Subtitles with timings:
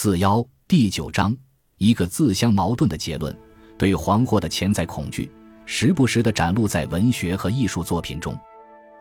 [0.00, 1.36] 四幺第九章，
[1.78, 3.36] 一个自相矛盾的结论：
[3.76, 5.28] 对黄祸的潜在恐惧，
[5.66, 8.32] 时不时地展露在文学和艺术作品中。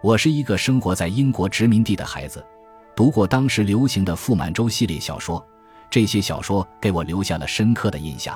[0.02, 2.44] 我是一个生活在英国殖民地的孩子，
[2.96, 5.46] 读过当时流行的傅满洲系列小说，
[5.88, 8.36] 这些小说给我留下了深刻的印象。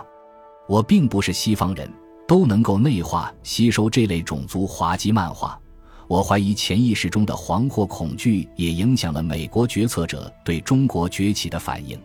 [0.68, 1.92] 我并不是西方人，
[2.28, 5.60] 都能够内化吸收这类种族滑稽漫画。
[6.08, 12.00] 我怀疑潜意识中的黄祸恐惧也影响了美国决策者对中国崛起的反应。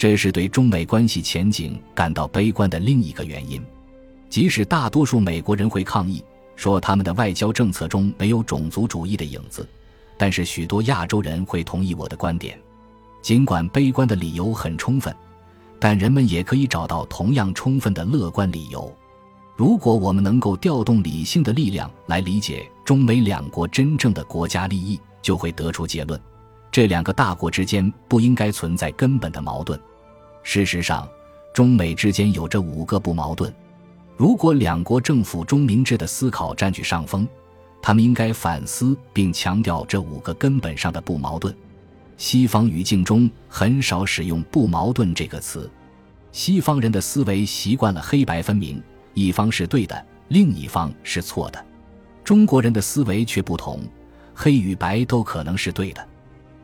[0.00, 3.62] 这是对中美关系前景感到悲观的另一个原因。
[4.30, 6.24] 即使大多数美国人会抗议，
[6.56, 9.68] 说他们的外交政策中没有种族主义的影子，
[10.16, 12.58] 但是许多亚洲人会同意我的观点。
[13.20, 15.14] 尽管悲观的理由很充分，
[15.78, 18.90] 但人们也可以找到同样充分的乐观理由。
[19.54, 26.18] 如果我们能够调动理性的力量来理解中美两国真正的国家利益，就会得出结论：
[26.72, 29.78] 这两个大国之间不应该存在根本的矛盾。
[30.42, 31.08] 事实上，
[31.52, 33.52] 中美之间有着五个不矛盾。
[34.16, 37.26] 如果两国政府中明智的思考占据上风，
[37.80, 41.54] 他们应该反思并强调这五个根本上的不矛盾。
[42.18, 45.70] 西方语境中很少使用“不矛盾”这个词，
[46.32, 48.82] 西方人的思维习惯了黑白分明，
[49.14, 51.64] 一方是对的，另一方是错的。
[52.22, 53.80] 中国人的思维却不同，
[54.34, 56.06] 黑与白都可能是对的。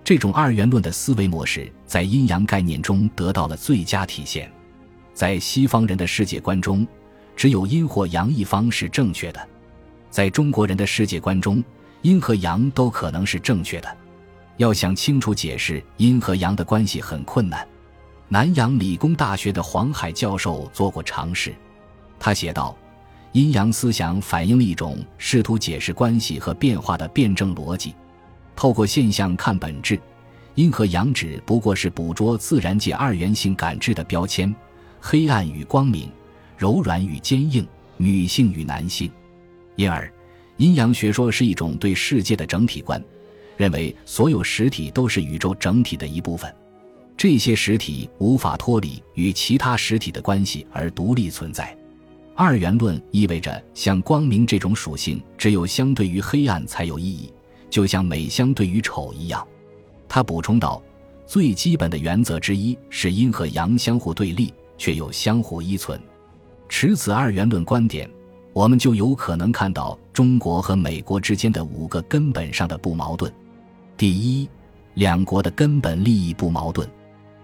[0.06, 4.48] 这种二元论的思维模式在阴阳概念中得到了最佳体现。
[5.12, 6.86] 在西方人的世界观中，
[7.34, 9.40] 只有阴或阳一方是正确的；
[10.08, 11.60] 在中国人的世界观中，
[12.02, 13.96] 阴和阳都可能是正确的。
[14.58, 17.66] 要想清楚解释阴和阳的关系很困难。
[18.28, 21.52] 南洋理工大学的黄海教授做过尝试，
[22.20, 22.78] 他写道
[23.34, 27.92] ：“阴阳思想反映了一种试图解释关系和变化的辩证逻辑。”
[28.56, 30.00] 透过现象看本质，
[30.54, 34.52] 阴和阳只不过是捕捉自然界二元性感知的标签：
[34.98, 36.10] 黑暗与光明，
[36.56, 37.64] 柔软与坚硬，
[37.98, 39.10] 女性与男性。
[39.76, 40.10] 因而，
[40.56, 43.00] 阴阳学说是一种对世界的整体观，
[43.58, 46.52] 认为所有实体都是宇宙整体的一部分，
[47.14, 51.76] 这些实体无法脱离与其他实体的关系而独立存在。
[52.34, 57.30] 二元论意味着，像光明这种属性，只有相对于黑暗才有意义。
[57.68, 59.46] 就像美相对于丑一样，
[60.08, 60.82] 他补充道
[61.26, 66.00] ：“最基本的原则之一是阴和阳相互对立，却又相互依存。
[66.68, 68.08] 持此二元论观点，
[68.52, 73.32] 我们就有可能看到中国和美国之间的五个根本上的不矛盾。
[73.96, 74.48] 第一，
[74.94, 76.88] 两国的根本利益不矛盾，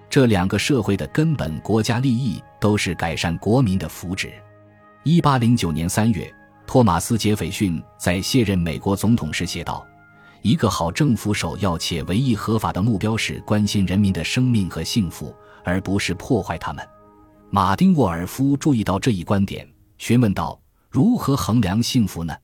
[0.09, 4.31] 这两个社会的根本国家利益都是改善国民的福祉。”
[5.05, 6.33] 一八零九年三月，
[6.65, 9.85] 托马斯·杰斐逊在卸任美国总统时写道。
[10.43, 15.33] 一个好政府首要且唯一合法的目标是关心人民的生命和幸福，
[15.65, 16.87] 而不是破坏他们。
[17.49, 20.61] 马丁·沃尔夫注意到这一观点，询问道
[20.91, 22.35] ：“如何衡量幸福呢？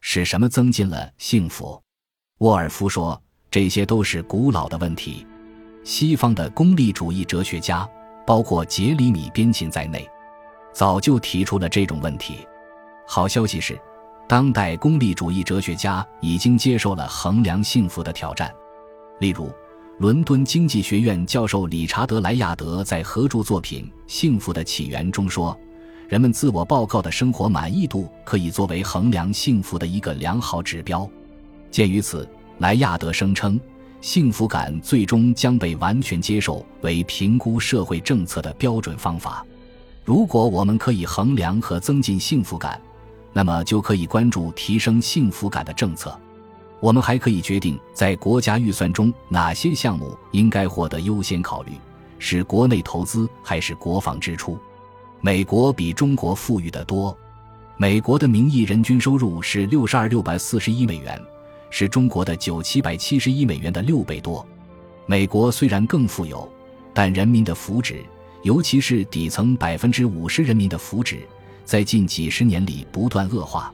[0.00, 1.78] 是什么增进了幸福？”
[2.40, 5.26] 沃尔夫说：“这些都是古老的问题。
[5.84, 7.86] 西方的功利主义哲学家，
[8.26, 10.08] 包括杰里米·边沁在内，
[10.72, 12.38] 早就提出了这种问题。
[13.06, 13.78] 好消息是。”
[14.26, 18.52] 当代功利主义哲学家已经接受了衡量幸福的挑战，
[19.20, 19.52] 例如，
[19.98, 25.56] 伦敦经济学院教授理查德·莱亚德在合著作品《幸福的起源》中说
[26.08, 31.08] ：“人们自我报告的生活满意度可以作为衡量幸福的一个良好指标。”
[31.70, 32.26] 鉴于此，
[32.58, 33.60] 莱亚德声称，
[34.00, 39.44] 幸福感最终将被完全接受为评估社会政策的标准方法。
[40.02, 42.80] 如果我们可以衡量和增进幸福感，
[43.34, 46.18] 那么就可以关注提升幸福感的政策。
[46.80, 51.72] 我们还可以决定在国家预算中哪些项目应该获得优先考虑，
[52.18, 54.58] 是国内投资还是国防支出。
[55.20, 57.16] 美国比中国富裕得多，
[57.76, 61.20] 美国的名义人均收入是六十二六百四十一美元，
[61.70, 64.46] 是中国的九七百七十一美元的六倍多。
[65.06, 66.46] 美国虽然更富有，
[66.92, 68.02] 但人民的福祉，
[68.42, 71.20] 尤其是底层百分之五十人民的福祉。
[71.64, 73.72] 在近几十年里不断恶化，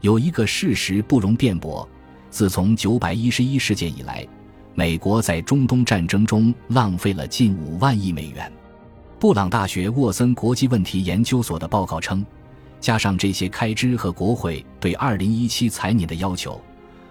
[0.00, 1.88] 有一个事实不容辩驳：
[2.30, 4.26] 自从九百一十一事件以来，
[4.74, 8.50] 美国在中东战争中浪费了近五万亿美元。
[9.18, 12.24] 布朗大学沃森国际问题研究所的报告称，
[12.80, 16.60] 加上这些开支和国会对二零一七财年的要求，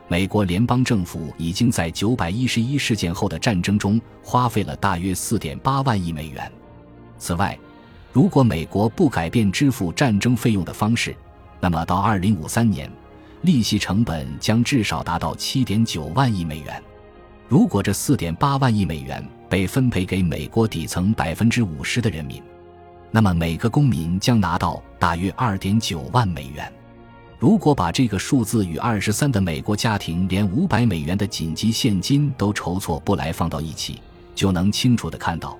[0.07, 6.51] 美国联邦政府已经在九百一十一事件后的战争中花费了大约四点八万亿美元。
[7.19, 7.57] 此外，
[8.11, 11.15] 如果美国不改变支付战争费用的方式，
[11.59, 12.91] 那么到二零五三年，
[13.44, 16.81] 利息成本将至少达到七点九万亿美元。
[17.47, 22.41] 如果这四点八万亿美元被分配给美国底层百分之五十的人民，
[23.11, 26.71] 那么每个公民将拿到大约二点九万美元。
[27.38, 34.01] 如果把这个数字与二十三的美国家庭连五百美元的紧急现金都筹措不来放到一起，
[34.35, 35.57] 就能清楚地看到，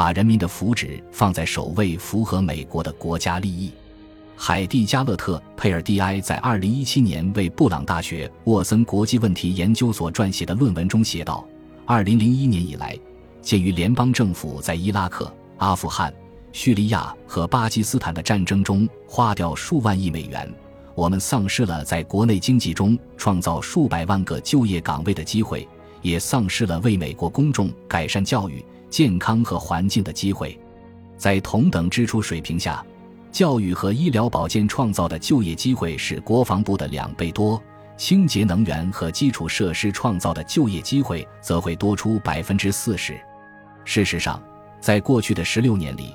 [0.00, 3.70] 把人民的福祉放在首位符合美国的国家利益。
[4.34, 11.46] 海蒂·加勒特·佩尔蒂埃在二零一七年为布朗大学沃森国际问题研究所撰写的论文中写道
[11.84, 12.98] ：“二零零一年以来，
[13.42, 16.10] 鉴于联邦政府在伊拉克、阿富汗、
[16.50, 20.50] 叙利亚和巴基斯坦的战争中花掉数万亿美元。”
[20.96, 25.68] 我们丧失了在国内经济中创造数百万个就业岗位的机会，
[26.00, 30.58] 也丧失了为美国公众改善教育、健康和环境的机会。
[31.16, 32.84] 在同等支出水平下，
[33.30, 37.62] 教育和医疗保健创造的就业机会是国防部的两倍多，
[37.96, 43.20] 清洁能源和基础设施创造的就业机会则会多出百分之四十。
[43.84, 44.42] 事实上，
[44.80, 46.14] 在过去的十六年里，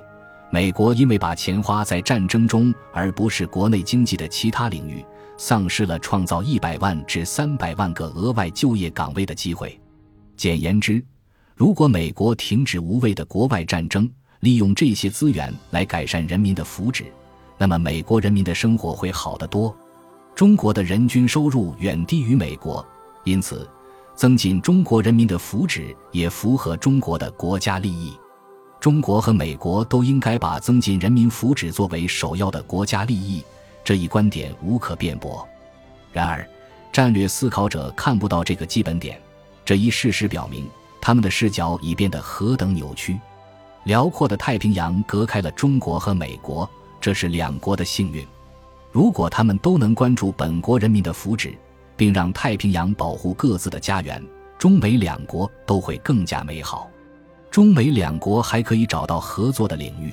[0.52, 5.06] 美国因为把钱花在战争中，而不是国内经济的其他领域，
[5.38, 9.80] 丧失了创造一百万至三百万个额外就业岗位的机会。
[10.36, 11.04] 简言之，
[11.56, 14.12] 如果美国停止无谓的国外战争，
[14.42, 17.06] 利用这些资源来改善人民的福祉，
[17.58, 19.74] 那么美国人民的生活会好得多。
[20.36, 22.86] 中国的人均收入远低于美国，
[23.24, 23.66] 因此，
[24.16, 28.14] 增进中国人民的福祉也符合中国的国家利益。
[28.82, 33.42] 中国和美国都应该把增进人民福祉作为首要的国家利益，
[33.82, 35.48] 这一观点无可辩驳。
[36.12, 36.46] 然而，
[36.92, 39.18] 战略思考者看不到这个基本点。
[39.64, 40.68] 这一事实表明，
[41.06, 43.20] 他们的视角已变得何等扭曲。
[43.84, 46.68] 辽阔的太平洋隔开了中国和美国，
[47.00, 48.26] 这是两国的幸运。
[48.92, 51.56] 如果他们都能关注本国人民的福祉，
[51.96, 54.20] 并让太平洋保护各自的家园，
[54.58, 56.90] 中美两国都会更加美好。
[57.52, 60.12] 中美两国还可以找到合作的领域。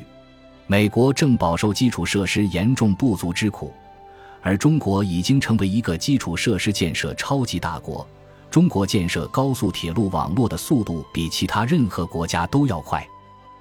[0.66, 3.72] 美国正饱受基础设施严重不足之苦，
[4.42, 8.06] 而中国已经成为一个基础设施建设超级大国。
[8.52, 13.02] 中国建设高速铁路网络的速度比其他任何国家都要快。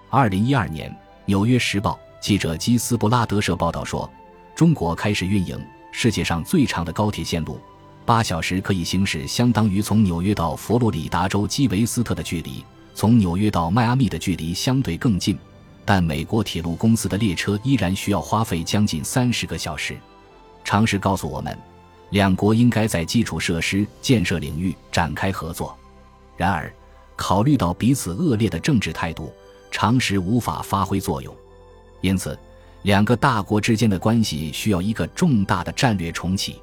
[0.09, 0.91] 二零一二年，
[1.23, 4.11] 《纽约时报》记者基斯布拉德社报道说，
[4.53, 5.57] 中国开始运营
[5.93, 7.57] 世界上最长的高铁线路，
[8.05, 12.61] 八小时可以行驶相当于从纽约到佛罗里达州基韦斯特的距离。
[12.93, 15.39] 从纽约到迈阿密的距离相对更近，
[15.85, 19.97] 但美国铁路公司的列车依然需要花费将近三十个小时。
[20.65, 21.57] 常识告诉我们，
[22.11, 25.75] 两国应该在基础设施建设领域展开合作。
[26.37, 26.71] 然而，
[27.15, 29.33] 考虑到彼此恶劣的政治态度，
[29.69, 31.35] 常识无法发挥作用。
[32.01, 32.37] 因此，
[32.83, 36.61] 两个大国之间的关系需要一个重大的战略重启。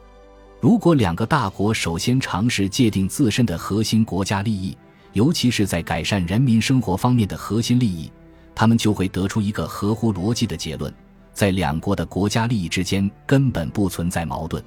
[0.61, 4.77] 如果两个大国首先尝试界定自身的核心国家利益，
[5.13, 8.11] 尤其是在改善人民生活方面的核心利益，
[8.55, 10.93] 他们就会得出一个合乎逻辑的结论：
[11.33, 14.63] 在两国的国家利益之间根本不存在矛盾。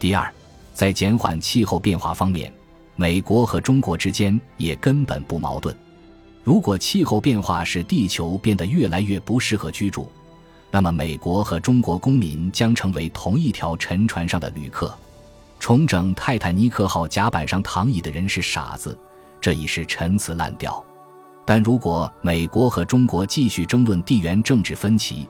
[0.00, 0.32] 第二，
[0.72, 2.50] 在减缓气候变化方面，
[2.96, 5.76] 美国和中国之间也根本不矛盾。
[6.42, 10.10] 如果气候变化使地球变得越来越不适合居住，
[10.70, 14.96] 那么美国和中国公民将成为同一条沉船上的旅客。
[15.58, 18.98] 重整泰坦尼克号甲板上躺椅的人是傻子。
[19.38, 20.82] 这已是陈词滥调，
[21.44, 25.28] 但如果美国和中国继续争论地缘政治分歧，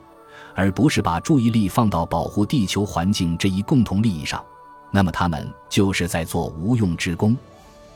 [0.55, 4.41] 而不是把注意力放到保护地球环境这一共同利益上，
[4.91, 7.35] 那么他们就是在做无用之功。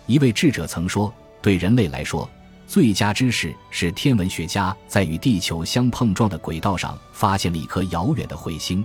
[0.07, 2.27] 一位智者曾说：“对人类来说，
[2.65, 8.83] 最佳知识是天文学家在与地球相碰撞的轨道上发现了一颗遥远的彗星，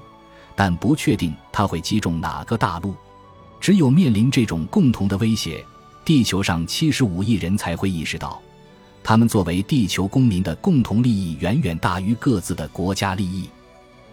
[0.54, 2.94] 但不确定它会击中哪个大陆。
[3.60, 5.64] 只有面临这种共同的威胁。”
[6.02, 8.40] 地球上七十五亿人才会意识到，
[9.04, 13.48] 他们作为地球公民的共同利益远远大于各自的国家利益。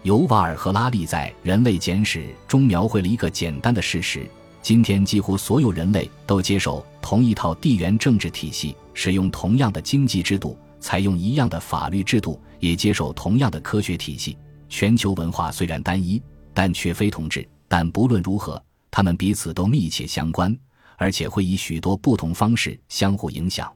[0.08, 4.26] 尤瓦尔·赫拉利在《人类简史》中描绘了一个简单的事实：
[4.62, 14.34] 今天几乎所有人类都接受同一套地缘政治体系，使用同样的经济制度，采用一样的法律制度，也接受同样的科学体系。
[14.70, 16.22] 全球文化虽然单一，
[16.54, 17.46] 但却非同质。
[17.68, 18.58] 但不论如何，
[18.90, 20.58] 他们彼此都密切相关。
[20.96, 23.70] 而且会以许多不同方式相互影响，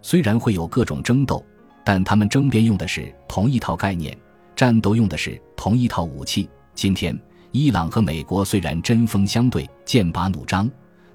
[0.00, 1.44] 虽然会有各种争斗，
[1.84, 4.16] 但他们争辩用的是同一套概念，
[4.56, 6.48] 战斗用的是同一套武器。
[6.74, 7.16] 今天，
[7.52, 10.68] 伊朗和美国虽然针锋相对、剑拔弩张，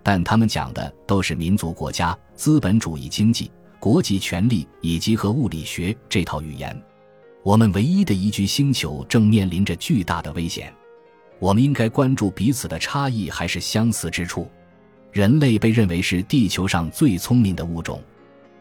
[0.04, 6.80] 但他们讲的都是民族国家、资本主义经济、国际权力以及和物理学这套语言。
[7.42, 10.72] 我们唯一的一具星球正面临着巨大的危险，
[11.40, 14.48] 我们应该关注彼此的差异还是相似之处。
[15.12, 18.00] 人类被认为是地球上最聪明的物种，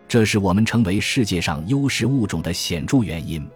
[0.09, 3.47] 这是我们成为世界上优势物种的显著原因。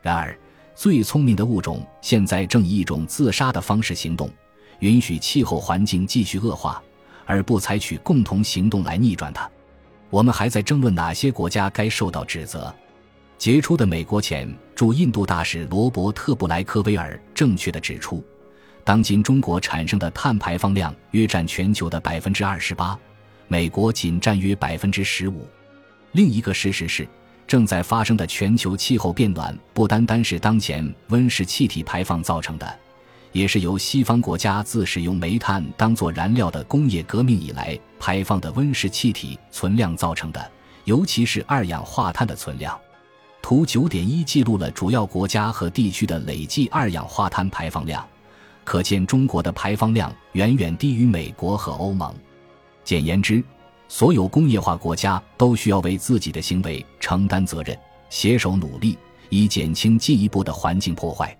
[0.00, 0.38] 然而，
[0.80, 4.30] 最聪明的物种现在正以一种自杀的方式行动，
[4.78, 6.82] 允许气候环境继续恶化，
[7.26, 9.46] 而不采取共同行动来逆转它。
[10.08, 12.74] 我们还在争论哪些国家该受到指责。
[13.36, 18.24] 杰出的美国前驻印度大使罗伯特·布莱克威尔正确地指出，
[18.82, 22.98] 当今中国产生的碳排放量约占全球的百分之二十八，
[23.48, 25.46] 美国仅占约百分之十五。
[26.12, 27.06] 另一个事实是。
[27.50, 32.78] 正在发生的全球气候变暖不单单是当前温室气体排放造成的，
[33.32, 40.50] 也是由西方国家自使用煤炭当作燃料的工业革命以来排放的温室气体存量造成的，
[40.84, 42.78] 尤其是二氧化碳的存量。
[43.42, 48.06] 图九点一记录了主要国家和地区的累计二氧化碳排放量，
[48.62, 52.14] 可见中国的排放量远远低于美国和欧盟。
[52.84, 53.42] 简言之。
[53.92, 57.76] 所有工业化国家都需要为自己的行为承担责任，
[58.08, 58.96] 携手努力，
[59.30, 61.36] 以减轻进一步的环境破坏。